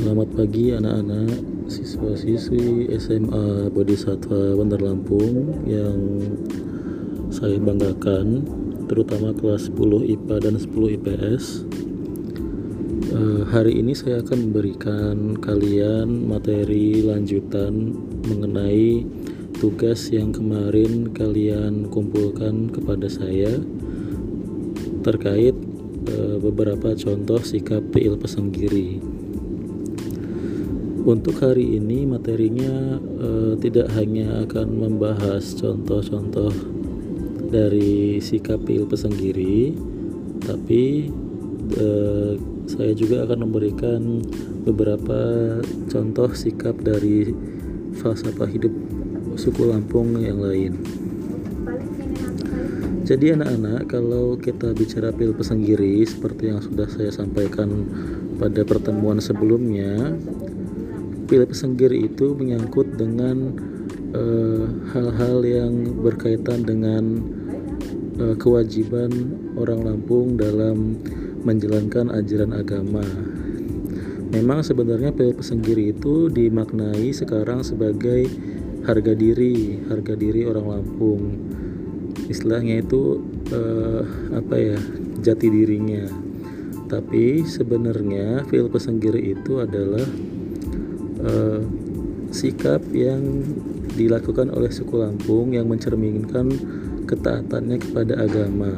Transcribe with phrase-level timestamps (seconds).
[0.00, 1.28] Selamat pagi anak-anak
[1.68, 6.24] siswa-siswi SMA Bodhisatwa Bandar Lampung yang
[7.28, 8.48] saya banggakan
[8.88, 11.44] terutama kelas 10 IPA dan 10 IPS
[13.12, 17.92] uh, hari ini saya akan memberikan kalian materi lanjutan
[18.24, 19.04] mengenai
[19.60, 23.52] tugas yang kemarin kalian kumpulkan kepada saya
[25.04, 25.52] terkait
[26.08, 29.19] uh, beberapa contoh sikap tiil pesanggiri
[31.10, 36.54] untuk hari ini materinya uh, tidak hanya akan membahas contoh-contoh
[37.50, 39.74] dari sikap pil pesenggiri,
[40.46, 41.10] tapi
[41.82, 42.38] uh,
[42.70, 44.22] saya juga akan memberikan
[44.62, 45.18] beberapa
[45.90, 47.34] contoh sikap dari
[47.98, 48.70] falsafah hidup
[49.34, 50.78] suku Lampung yang lain.
[53.02, 57.66] Jadi anak-anak kalau kita bicara pil pesenggiri seperti yang sudah saya sampaikan
[58.38, 60.14] pada pertemuan sebelumnya
[61.30, 63.54] Pil pesenggiri itu menyangkut dengan
[64.10, 67.22] eh, hal-hal uh, yang berkaitan dengan
[68.18, 70.98] uh, kewajiban orang Lampung dalam
[71.46, 73.06] menjalankan ajaran agama.
[74.30, 78.26] Memang sebenarnya pil pesenggiri itu dimaknai sekarang sebagai
[78.86, 81.22] harga diri, harga diri orang Lampung.
[82.26, 83.22] Istilahnya itu
[83.54, 84.02] uh,
[84.34, 84.78] apa ya?
[85.20, 86.08] jati dirinya.
[86.88, 90.02] Tapi sebenarnya fil pesenggiri itu adalah
[91.24, 91.60] uh,
[92.30, 93.42] sikap yang
[93.94, 96.50] dilakukan oleh suku Lampung yang mencerminkan
[97.04, 98.70] ketaatannya kepada agama.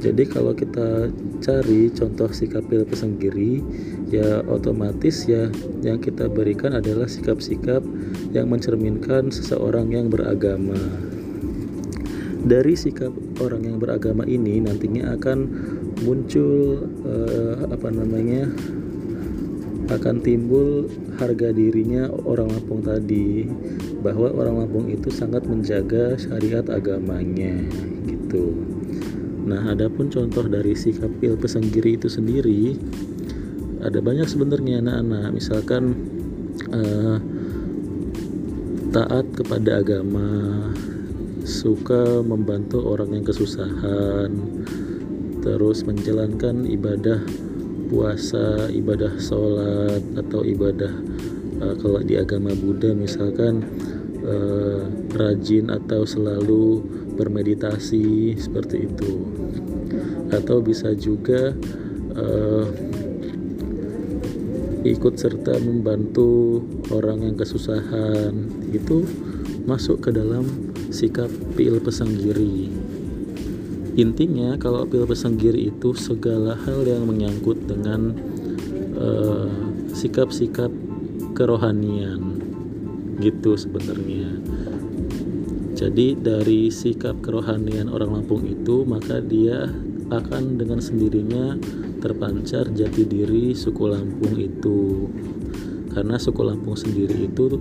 [0.00, 1.12] Jadi kalau kita
[1.44, 3.60] cari contoh sikap pil pesenggiri,
[4.08, 5.52] ya otomatis ya
[5.84, 7.84] yang kita berikan adalah sikap-sikap
[8.32, 10.76] yang mencerminkan seseorang yang beragama.
[12.40, 13.12] Dari sikap
[13.44, 15.38] orang yang beragama ini nantinya akan
[16.00, 18.48] muncul uh, apa namanya
[19.90, 20.86] akan timbul
[21.18, 23.44] harga dirinya orang Lampung tadi
[24.00, 27.58] bahwa orang Lampung itu sangat menjaga syariat agamanya
[28.06, 28.54] gitu.
[29.40, 32.78] Nah, adapun contoh dari sikap il pesanggiri itu sendiri
[33.80, 35.96] ada banyak sebenarnya anak-anak misalkan
[36.68, 37.16] uh,
[38.92, 40.28] taat kepada agama
[41.48, 44.28] suka membantu orang yang kesusahan
[45.40, 47.24] terus menjalankan ibadah
[47.90, 50.94] puasa, ibadah sholat atau ibadah
[51.58, 53.66] uh, kalau di agama Buddha misalkan
[54.22, 54.86] uh,
[55.18, 56.86] rajin atau selalu
[57.18, 59.26] bermeditasi seperti itu.
[60.30, 61.50] Atau bisa juga
[62.14, 62.66] uh,
[64.86, 66.62] ikut serta membantu
[66.94, 68.32] orang yang kesusahan.
[68.70, 69.02] Itu
[69.66, 70.46] masuk ke dalam
[70.94, 71.28] sikap
[71.58, 72.89] pil pesanggiri
[74.00, 78.16] intinya kalau pil pesanggiri itu segala hal yang menyangkut dengan
[78.96, 79.52] uh,
[79.92, 80.72] sikap-sikap
[81.36, 82.40] kerohanian
[83.20, 84.40] gitu sebenarnya.
[85.76, 89.68] Jadi dari sikap kerohanian orang Lampung itu maka dia
[90.12, 91.56] akan dengan sendirinya
[92.00, 95.08] terpancar jati diri suku Lampung itu.
[95.92, 97.56] Karena suku Lampung sendiri itu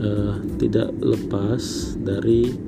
[0.00, 2.67] uh, tidak lepas dari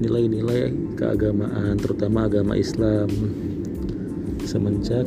[0.00, 3.08] nilai-nilai keagamaan terutama agama Islam
[4.46, 5.04] semenjak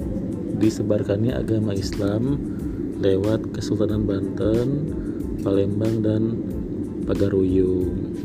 [0.57, 2.39] disebarkannya agama Islam
[2.99, 4.67] lewat Kesultanan Banten,
[5.43, 6.21] Palembang dan
[7.03, 8.15] Pagaruyung.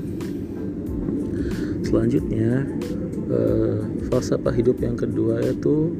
[1.83, 2.71] Selanjutnya
[3.29, 3.79] eh,
[4.09, 5.91] falsafah hidup yang kedua yaitu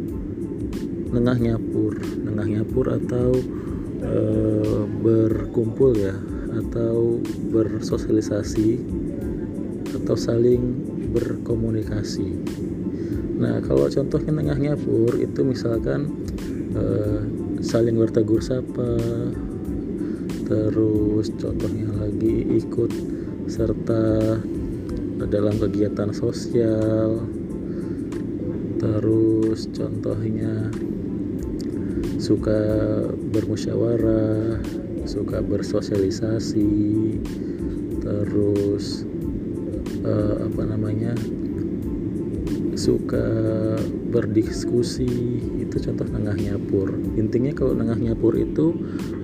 [1.11, 3.35] nengah nyapur, nengah nyapur atau
[4.07, 6.15] eh, berkumpul ya
[6.51, 7.19] atau
[7.51, 8.79] bersosialisasi
[10.11, 12.35] atau saling berkomunikasi.
[13.39, 16.11] Nah, kalau contohnya tengah nyapur itu misalkan
[16.75, 17.23] eh,
[17.63, 18.99] saling bertegur sapa,
[20.51, 22.91] terus contohnya lagi ikut
[23.47, 24.35] serta
[25.31, 27.23] dalam kegiatan sosial,
[28.83, 30.75] terus contohnya
[32.19, 32.59] suka
[33.31, 34.59] bermusyawarah,
[35.07, 36.75] suka bersosialisasi,
[38.03, 39.07] terus
[40.05, 41.13] uh, apa namanya
[42.81, 43.27] suka
[44.11, 45.11] berdiskusi
[45.61, 46.97] itu contoh nengah nyapur.
[47.21, 48.73] Intinya kalau nengah nyapur itu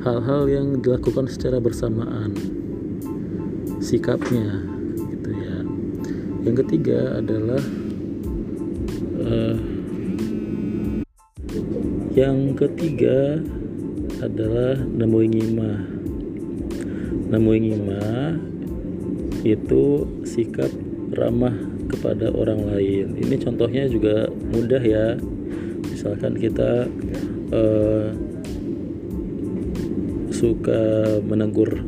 [0.04, 2.36] hal-hal yang dilakukan secara bersamaan
[3.80, 4.60] sikapnya
[5.08, 5.56] gitu ya.
[6.44, 7.62] Yang ketiga adalah
[9.24, 9.56] uh,
[12.16, 13.40] yang ketiga
[14.24, 15.80] adalah nemui ngimah
[17.28, 18.55] nemui ngimah
[19.42, 20.70] itu sikap
[21.12, 21.54] ramah
[21.90, 23.18] kepada orang lain.
[23.18, 25.16] Ini contohnya juga mudah ya.
[25.86, 26.86] Misalkan kita
[27.52, 28.10] uh,
[30.36, 31.80] suka menegur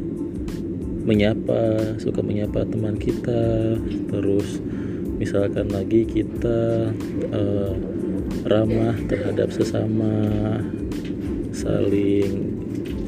[1.09, 3.77] menyapa suka menyapa teman kita
[4.13, 4.61] terus
[5.17, 6.93] misalkan lagi kita
[7.33, 7.73] uh,
[8.45, 10.21] ramah terhadap sesama
[11.53, 12.57] saling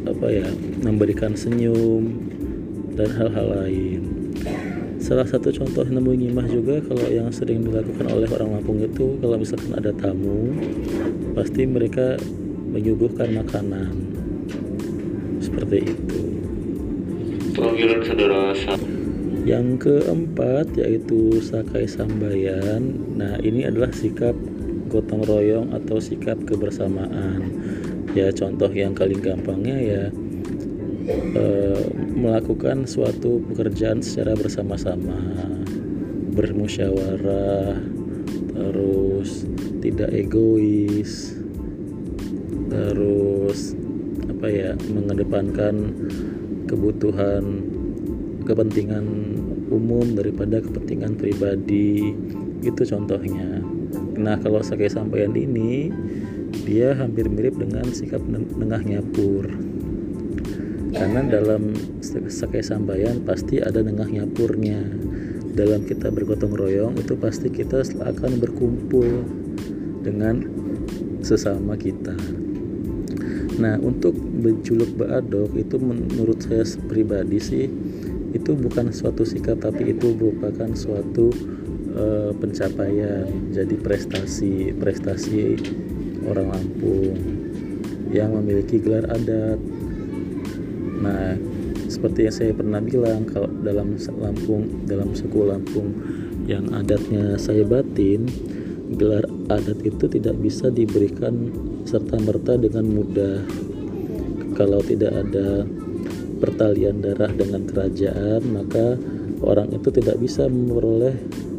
[0.05, 0.49] apa ya
[0.81, 2.21] memberikan senyum
[2.97, 4.19] dan hal-hal lain
[5.11, 9.43] salah satu contoh nemu nyimah juga kalau yang sering dilakukan oleh orang Lampung itu kalau
[9.43, 10.55] misalkan ada tamu
[11.35, 12.15] pasti mereka
[12.71, 13.91] menyuguhkan makanan.
[15.43, 16.23] Seperti itu.
[17.59, 18.55] Panggilan saudara
[19.43, 22.95] yang keempat yaitu sakai sambayan.
[23.19, 24.39] Nah ini adalah sikap
[24.87, 27.51] gotong royong atau sikap kebersamaan.
[28.15, 30.03] Ya contoh yang paling gampangnya ya
[31.35, 31.69] eh,
[32.15, 35.19] melakukan suatu pekerjaan secara bersama-sama.
[36.31, 37.79] Bermusyawarah
[38.55, 39.49] terus
[39.81, 41.35] tidak egois
[42.71, 43.75] terus
[44.31, 45.91] apa ya mengedepankan
[46.71, 47.67] kebutuhan
[48.47, 49.06] kepentingan
[49.71, 52.15] umum daripada kepentingan pribadi.
[52.61, 53.65] Itu contohnya.
[54.21, 55.91] Nah kalau sakai sampaian ini
[56.67, 59.69] dia hampir mirip dengan sikap nengah nyapur
[61.00, 61.73] karena dalam
[62.29, 64.85] sakai sambayan pasti ada nengah nyapurnya
[65.56, 69.25] dalam kita bergotong royong itu pasti kita akan berkumpul
[70.05, 70.44] dengan
[71.25, 72.12] sesama kita.
[73.56, 77.64] Nah untuk berjuluk baadok itu menurut saya pribadi sih
[78.37, 81.32] itu bukan suatu sikap tapi itu merupakan suatu
[81.96, 83.25] uh, pencapaian.
[83.56, 85.56] Jadi prestasi prestasi
[86.29, 87.17] orang Lampung
[88.12, 89.80] yang memiliki gelar adat
[91.00, 91.35] nah
[91.91, 95.91] seperti yang saya pernah bilang kalau dalam Lampung dalam suku Lampung
[96.47, 98.29] yang adatnya saya batin
[98.94, 101.50] gelar adat itu tidak bisa diberikan
[101.87, 103.38] serta merta dengan mudah.
[104.58, 105.62] Kalau tidak ada
[106.43, 108.99] pertalian darah dengan kerajaan maka
[109.44, 111.14] orang itu tidak bisa memperoleh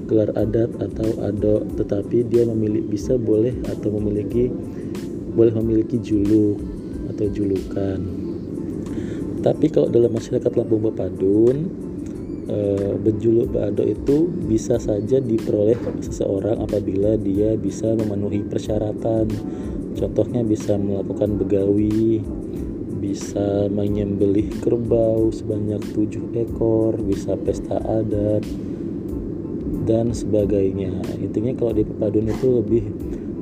[0.09, 4.51] gelar adat atau ado tetapi dia memilih bisa boleh atau memiliki
[5.31, 6.59] boleh memiliki juluk
[7.13, 7.99] atau julukan
[9.41, 11.57] tapi kalau dalam masyarakat Lampung Bapadun
[12.45, 12.57] e,
[13.01, 19.27] berjuluk Bado itu bisa saja diperoleh seseorang apabila dia bisa memenuhi persyaratan.
[19.91, 22.23] Contohnya bisa melakukan begawi
[23.01, 28.45] bisa menyembelih kerbau sebanyak tujuh ekor bisa pesta adat
[29.89, 30.94] dan sebagainya.
[31.17, 32.85] Intinya kalau di Pepadun itu lebih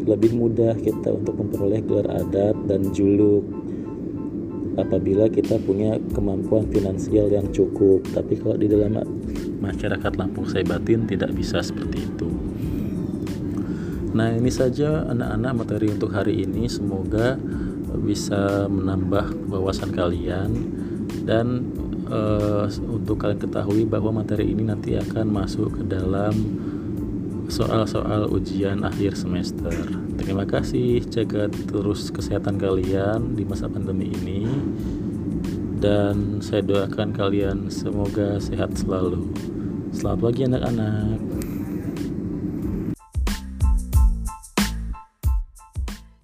[0.07, 3.44] lebih mudah kita untuk memperoleh gelar adat dan juluk
[4.77, 8.06] apabila kita punya kemampuan finansial yang cukup.
[8.13, 9.00] Tapi kalau di dalam
[9.63, 12.30] masyarakat Lampung saya batin tidak bisa seperti itu.
[14.13, 16.66] Nah ini saja anak-anak materi untuk hari ini.
[16.68, 17.38] Semoga
[17.98, 20.50] bisa menambah wawasan kalian.
[21.25, 21.69] Dan
[22.10, 26.33] uh, untuk kalian ketahui bahwa materi ini nanti akan masuk ke dalam
[27.50, 29.74] soal-soal ujian akhir semester.
[30.22, 34.46] Terima kasih, jaga terus kesehatan kalian di masa pandemi ini.
[35.81, 39.34] Dan saya doakan kalian semoga sehat selalu.
[39.90, 41.39] Selamat pagi anak-anak.